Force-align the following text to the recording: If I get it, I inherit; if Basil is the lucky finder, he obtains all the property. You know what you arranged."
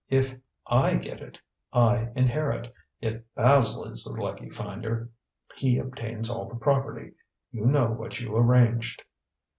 If 0.09 0.35
I 0.65 0.95
get 0.95 1.21
it, 1.21 1.37
I 1.71 2.11
inherit; 2.15 2.73
if 3.01 3.21
Basil 3.35 3.85
is 3.85 4.03
the 4.03 4.09
lucky 4.11 4.49
finder, 4.49 5.11
he 5.55 5.77
obtains 5.77 6.27
all 6.27 6.49
the 6.49 6.55
property. 6.55 7.11
You 7.51 7.65
know 7.67 7.85
what 7.91 8.19
you 8.19 8.35
arranged." 8.35 9.03